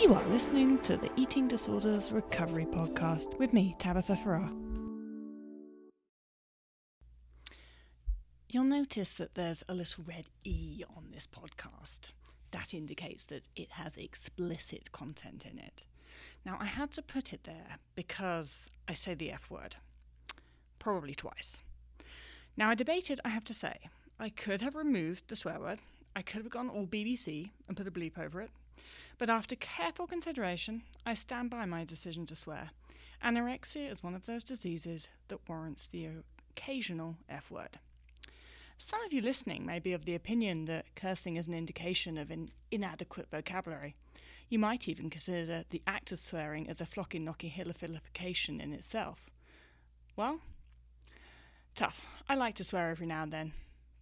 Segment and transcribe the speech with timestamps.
[0.00, 4.50] You are listening to the Eating Disorders Recovery Podcast with me, Tabitha Farrar.
[8.48, 12.12] You'll notice that there's a little red E on this podcast.
[12.50, 15.84] That indicates that it has explicit content in it.
[16.46, 19.76] Now, I had to put it there because I say the F word.
[20.78, 21.60] Probably twice.
[22.56, 23.90] Now, I debated, I have to say.
[24.18, 25.80] I could have removed the swear word.
[26.16, 28.50] I could have gone all BBC and put a bleep over it.
[29.20, 32.70] But after careful consideration, I stand by my decision to swear.
[33.22, 36.08] Anorexia is one of those diseases that warrants the
[36.56, 37.78] occasional F word.
[38.78, 42.30] Some of you listening may be of the opinion that cursing is an indication of
[42.30, 43.94] an inadequate vocabulary.
[44.48, 49.28] You might even consider the act of swearing as a floccinaucinihilipilification in itself.
[50.16, 50.40] Well,
[51.74, 52.06] tough.
[52.26, 53.52] I like to swear every now and then.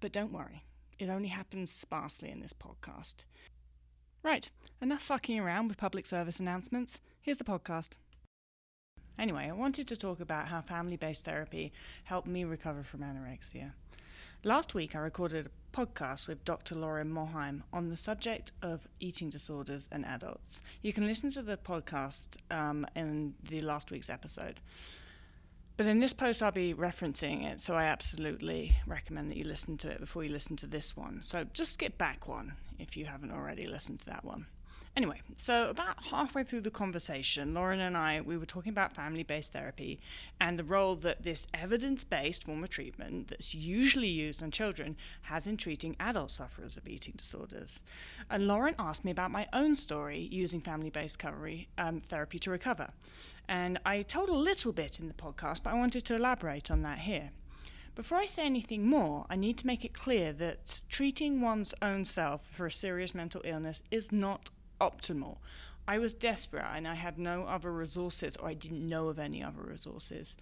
[0.00, 0.62] But don't worry,
[0.98, 3.24] it only happens sparsely in this podcast.
[4.26, 4.50] Right,
[4.82, 7.00] enough fucking around with public service announcements.
[7.20, 7.90] Here's the podcast.
[9.16, 13.74] Anyway, I wanted to talk about how family based therapy helped me recover from anorexia.
[14.42, 16.74] Last week, I recorded a podcast with Dr.
[16.74, 20.60] Lauren Muhlheim on the subject of eating disorders in adults.
[20.82, 24.58] You can listen to the podcast um, in the last week's episode.
[25.76, 29.76] But in this post, I'll be referencing it, so I absolutely recommend that you listen
[29.78, 31.20] to it before you listen to this one.
[31.20, 34.46] So just skip back one if you haven't already listened to that one.
[34.96, 39.52] Anyway, so about halfway through the conversation, Lauren and I we were talking about family-based
[39.52, 40.00] therapy
[40.40, 45.46] and the role that this evidence-based form of treatment that's usually used on children has
[45.46, 47.82] in treating adult sufferers of eating disorders.
[48.30, 52.88] And Lauren asked me about my own story using family-based recovery, um, therapy to recover.
[53.46, 56.80] And I told a little bit in the podcast, but I wanted to elaborate on
[56.82, 57.32] that here.
[57.94, 62.04] Before I say anything more, I need to make it clear that treating one's own
[62.04, 65.38] self for a serious mental illness is not optimal.
[65.88, 69.42] I was desperate and I had no other resources, or I didn't know of any
[69.42, 70.36] other resources.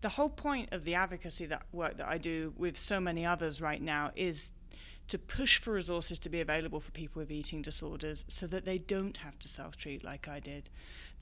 [0.00, 3.60] The whole point of the advocacy that work that I do with so many others
[3.60, 4.52] right now is
[5.08, 8.78] to push for resources to be available for people with eating disorders so that they
[8.78, 10.70] don't have to self treat like I did.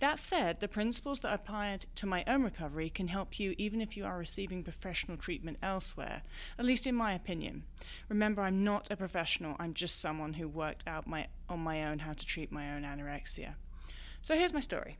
[0.00, 3.80] That said, the principles that I applied to my own recovery can help you even
[3.80, 6.22] if you are receiving professional treatment elsewhere,
[6.58, 7.64] at least in my opinion.
[8.08, 12.00] Remember, I'm not a professional, I'm just someone who worked out my, on my own
[12.00, 13.54] how to treat my own anorexia.
[14.20, 14.98] So here's my story.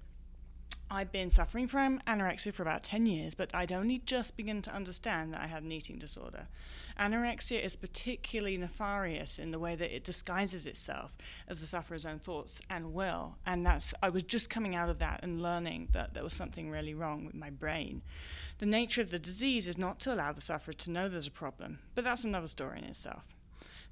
[0.94, 4.72] I'd been suffering from anorexia for about 10 years, but I'd only just begun to
[4.72, 6.46] understand that I had an eating disorder.
[6.96, 11.10] Anorexia is particularly nefarious in the way that it disguises itself
[11.48, 13.34] as the sufferer's own thoughts and will.
[13.44, 16.70] And that's I was just coming out of that and learning that there was something
[16.70, 18.02] really wrong with my brain.
[18.58, 21.32] The nature of the disease is not to allow the sufferer to know there's a
[21.32, 23.24] problem, but that's another story in itself.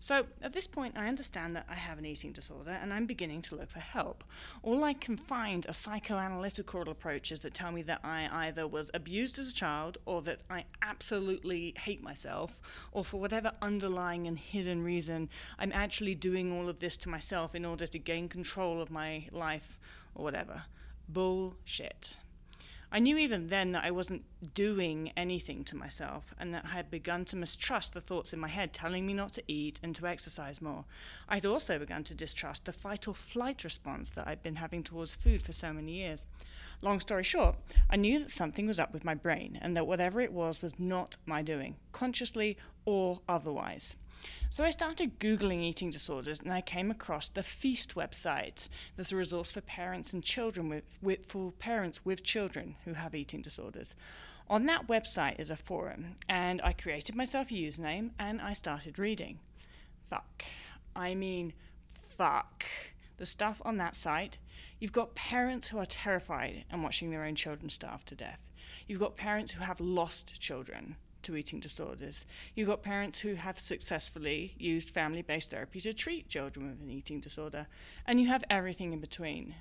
[0.03, 3.41] So at this point, I understand that I have an eating disorder and I'm beginning
[3.43, 4.25] to look for help.
[4.65, 9.39] All I can find are psychoanalytical approaches that tell me that I either was abused
[9.39, 12.59] as a child or that I absolutely hate myself,
[12.91, 17.55] or for whatever underlying and hidden reason, I'm actually doing all of this to myself
[17.55, 19.79] in order to gain control of my life
[20.17, 20.65] or whatever.
[21.09, 22.17] Bullshit.
[22.95, 24.23] I knew even then that I wasn't
[24.53, 28.49] doing anything to myself and that I had begun to mistrust the thoughts in my
[28.49, 30.85] head telling me not to eat and to exercise more.
[31.27, 35.15] I'd also begun to distrust the fight or flight response that I'd been having towards
[35.15, 36.27] food for so many years.
[36.83, 37.57] Long story short,
[37.89, 40.79] I knew that something was up with my brain and that whatever it was was
[40.79, 43.97] not my doing, consciously or otherwise.
[44.51, 48.69] So I started Googling eating disorders and I came across the Feast website.
[48.97, 53.15] There's a resource for parents and children with, with, for parents with children who have
[53.15, 53.95] eating disorders.
[54.49, 58.99] On that website is a forum, and I created myself a username and I started
[58.99, 59.39] reading.
[60.11, 60.45] Fuck.
[60.95, 61.55] I mean,
[62.11, 62.65] fuck.
[63.17, 64.37] The stuff on that site,
[64.79, 68.41] you've got parents who are terrified and watching their own children starve to death.
[68.87, 72.27] You've got parents who have lost children to eating disorders.
[72.55, 76.91] You've got parents who have successfully used family based therapy to treat children with an
[76.91, 77.67] eating disorder,
[78.07, 79.55] and you have everything in between.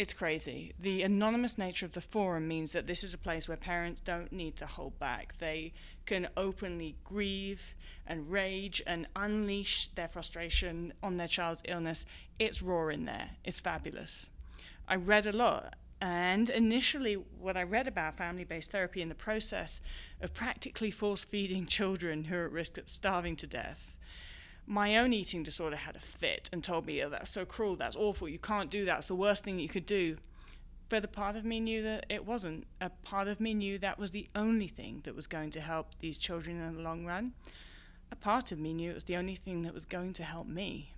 [0.00, 0.72] It's crazy.
[0.80, 4.32] The anonymous nature of the forum means that this is a place where parents don't
[4.32, 5.36] need to hold back.
[5.38, 5.74] They
[6.06, 7.60] can openly grieve
[8.06, 12.06] and rage and unleash their frustration on their child's illness.
[12.38, 13.32] It's raw in there.
[13.44, 14.26] It's fabulous.
[14.88, 19.14] I read a lot and initially, what I read about family based therapy in the
[19.14, 19.80] process
[20.20, 23.94] of practically force feeding children who are at risk of starving to death,
[24.66, 27.96] my own eating disorder had a fit and told me, oh, that's so cruel, that's
[27.96, 30.16] awful, you can't do that, it's the worst thing you could do.
[30.88, 32.66] But a part of me knew that it wasn't.
[32.80, 35.94] A part of me knew that was the only thing that was going to help
[36.00, 37.32] these children in the long run.
[38.10, 40.48] A part of me knew it was the only thing that was going to help
[40.48, 40.94] me.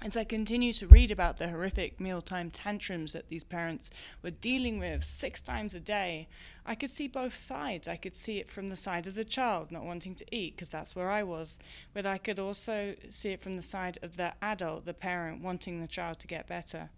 [0.00, 3.90] As I continue to read about the horrific mealtime tantrums that these parents
[4.22, 6.28] were dealing with six times a day,
[6.64, 7.88] I could see both sides.
[7.88, 10.70] I could see it from the side of the child not wanting to eat, because
[10.70, 11.58] that's where I was,
[11.92, 15.80] but I could also see it from the side of the adult, the parent, wanting
[15.80, 16.90] the child to get better.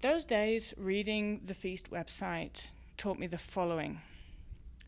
[0.00, 4.00] Those days, reading the Feast website taught me the following.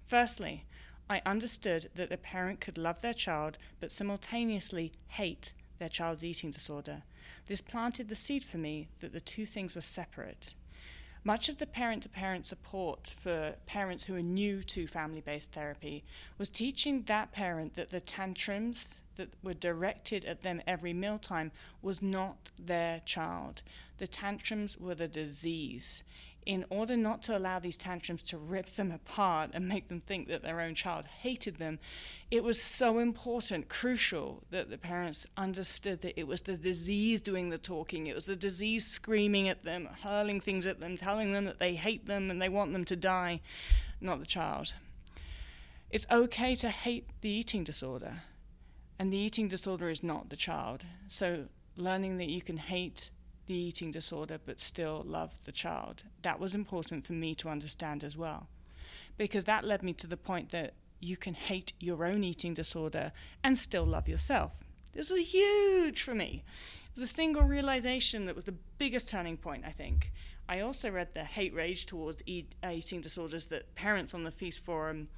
[0.09, 0.65] Firstly,
[1.09, 6.51] I understood that the parent could love their child but simultaneously hate their child's eating
[6.51, 7.03] disorder.
[7.47, 10.55] This planted the seed for me that the two things were separate.
[11.25, 15.53] Much of the parent to parent support for parents who are new to family based
[15.53, 16.05] therapy
[16.39, 21.51] was teaching that parent that the tantrums that were directed at them every mealtime
[21.83, 23.63] was not their child.
[23.99, 26.03] The tantrums were the disease
[26.47, 30.29] in order not to allow these tantrums to rip them apart and make them think
[30.29, 31.79] that their own child hated them,
[32.31, 37.51] it was so important, crucial, that the parents understood that it was the disease doing
[37.51, 38.07] the talking.
[38.07, 41.75] It was the disease screaming at them, hurling things at them, telling them that they
[41.75, 43.41] hate them and they want them to die,
[44.01, 44.73] not the child.
[45.91, 48.23] It's okay to hate the eating disorder,
[48.99, 50.85] and the eating disorder is not the child.
[51.09, 51.47] So,
[51.77, 53.11] learning that you can hate
[53.49, 56.05] the eating disorder but still love the child.
[56.23, 58.49] That was important for me to understand as well.
[59.17, 63.13] Because that led me to the point that you can hate your own eating disorder
[63.43, 64.53] and still love yourself.
[64.95, 66.45] This was huge for me.
[66.95, 70.13] It was a single realization that was the biggest turning point, I think.
[70.49, 74.31] I also read the hate rage towards eat, uh, eating disorders that parents on the
[74.31, 75.09] Feast Forum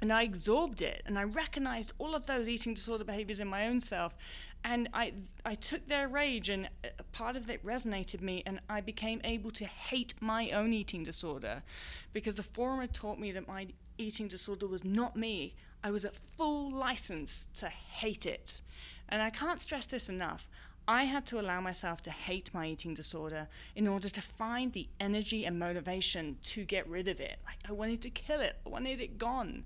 [0.00, 3.66] and I absorbed it and I recognized all of those eating disorder behaviors in my
[3.66, 4.16] own self
[4.64, 5.12] and I
[5.44, 6.68] I took their rage and
[6.98, 11.04] a part of it resonated me and I became able to hate my own eating
[11.04, 11.62] disorder
[12.12, 13.68] because the forum had taught me that my
[14.00, 15.54] eating disorder was not me.
[15.84, 18.60] I was at full license to hate it.
[19.08, 20.48] And I can't stress this enough.
[20.90, 23.46] I had to allow myself to hate my eating disorder
[23.76, 27.38] in order to find the energy and motivation to get rid of it.
[27.46, 28.56] Like I wanted to kill it.
[28.66, 29.62] I wanted it gone.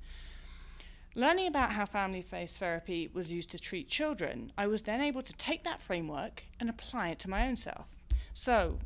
[1.15, 5.23] Learning about how family based therapy was used to treat children, I was then able
[5.23, 7.87] to take that framework and apply it to my own self.
[8.35, 8.81] So,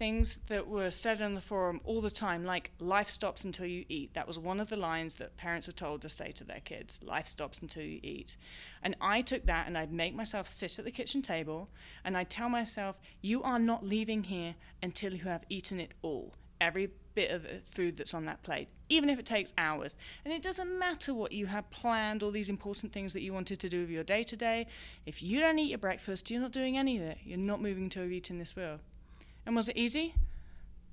[0.00, 3.84] things that were said in the forum all the time, like life stops until you
[3.90, 4.14] eat.
[4.14, 7.02] That was one of the lines that parents were told to say to their kids
[7.02, 8.38] life stops until you eat.
[8.82, 11.68] And I took that and I'd make myself sit at the kitchen table
[12.02, 16.32] and I'd tell myself, you are not leaving here until you have eaten it all
[16.62, 19.98] every bit of food that's on that plate, even if it takes hours.
[20.24, 23.60] And it doesn't matter what you have planned, all these important things that you wanted
[23.60, 24.66] to do with your day to day.
[25.04, 27.18] If you don't eat your breakfast, you're not doing any of it.
[27.22, 28.80] You're not moving you've eaten this meal.
[29.46, 30.14] And was it easy?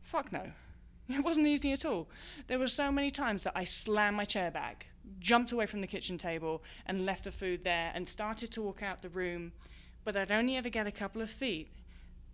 [0.03, 0.51] Fuck no.
[1.09, 2.09] It wasn't easy at all.
[2.47, 4.87] There were so many times that I slammed my chair back,
[5.21, 8.83] jumped away from the kitchen table, and left the food there and started to walk
[8.83, 9.53] out the room.
[10.03, 11.69] But I'd only ever get a couple of feet.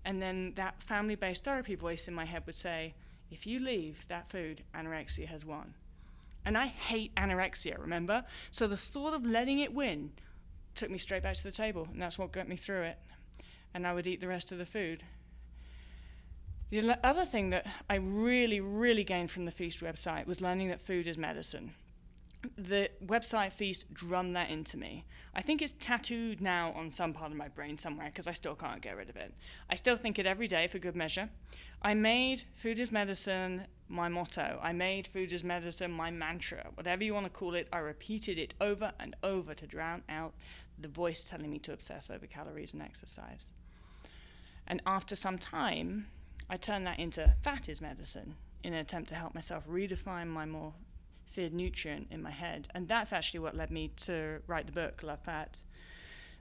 [0.03, 2.95] And then that family based therapy voice in my head would say,
[3.29, 5.75] if you leave that food, anorexia has won.
[6.45, 8.25] And I hate anorexia, remember?
[8.51, 10.11] So the thought of letting it win
[10.75, 12.97] took me straight back to the table, and that's what got me through it.
[13.73, 15.03] And I would eat the rest of the food.
[16.81, 20.81] The other thing that I really, really gained from the Feast website was learning that
[20.81, 21.75] food is medicine
[22.57, 25.05] the website feast drummed that into me.
[25.33, 28.55] I think it's tattooed now on some part of my brain somewhere because I still
[28.55, 29.33] can't get rid of it.
[29.69, 31.29] I still think it every day for good measure.
[31.81, 34.59] I made food is medicine my motto.
[34.61, 36.67] I made food is medicine my mantra.
[36.75, 40.33] Whatever you want to call it, I repeated it over and over to drown out
[40.77, 43.51] the voice telling me to obsess over calories and exercise.
[44.67, 46.07] And after some time,
[46.53, 50.45] I turned that into fat is medicine in an attempt to help myself redefine my
[50.45, 50.75] more
[51.25, 52.67] feared nutrient in my head.
[52.75, 55.61] And that's actually what led me to write the book, Love Fat.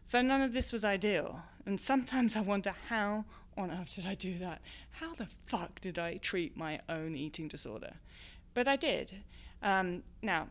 [0.03, 1.41] So none of this was ideal.
[1.65, 3.25] And sometimes I wonder how
[3.57, 4.61] on earth did I do that?
[4.91, 7.95] How the fuck did I treat my own eating disorder?
[8.53, 9.15] But I did.
[9.63, 10.49] Um, now,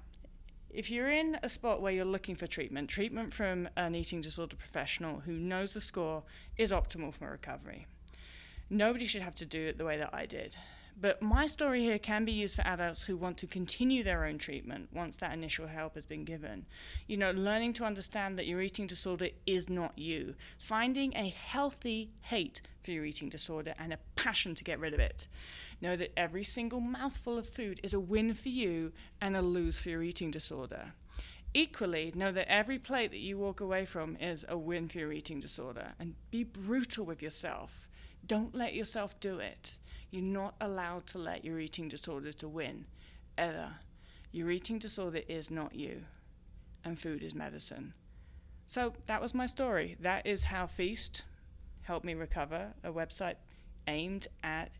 [0.71, 4.55] if you're in a spot where you're looking for treatment, treatment from an eating disorder
[4.55, 6.23] professional who knows the score
[6.57, 7.85] is optimal for recovery.
[8.73, 10.55] Nobody should have to do it the way that I did.
[10.99, 14.37] But my story here can be used for adults who want to continue their own
[14.37, 16.65] treatment once that initial help has been given.
[17.05, 22.11] You know, learning to understand that your eating disorder is not you, finding a healthy
[22.21, 25.27] hate for your eating disorder and a passion to get rid of it.
[25.81, 29.79] Know that every single mouthful of food is a win for you and a lose
[29.79, 30.93] for your eating disorder.
[31.53, 35.11] Equally, know that every plate that you walk away from is a win for your
[35.11, 37.89] eating disorder and be brutal with yourself.
[38.25, 39.77] Don't let yourself do it.
[40.09, 42.85] You're not allowed to let your eating disorder to win,
[43.37, 43.69] ever.
[44.31, 46.03] Your eating disorder is not you,
[46.83, 47.93] and food is medicine.
[48.65, 49.97] So that was my story.
[49.99, 51.23] That is how Feast
[51.81, 53.35] helped Me Recover, a website
[53.87, 54.71] aimed at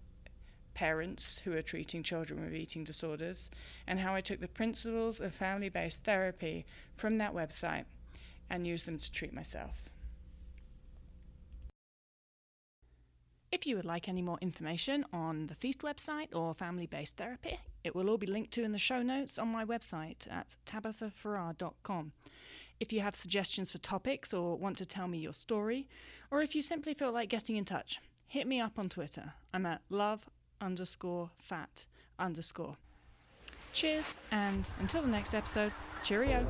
[0.74, 3.50] parents who are treating children with eating disorders,
[3.86, 7.86] and how I took the principles of family based therapy from that website
[8.50, 9.91] and used them to treat myself.
[13.52, 17.60] If you would like any more information on the Feast website or family based therapy,
[17.84, 22.14] it will all be linked to in the show notes on my website at tabithafarrar.com.
[22.80, 25.90] If you have suggestions for topics or want to tell me your story,
[26.32, 29.34] or if you simply feel like getting in touch, hit me up on Twitter.
[29.54, 30.22] I'm at love
[30.62, 31.86] underscore fat
[32.18, 32.78] underscore.
[33.74, 36.48] Cheers, and until the next episode, cheerio.